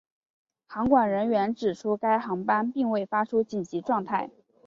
[0.65, 4.31] 航管人员指出该航班并未发出紧急状态。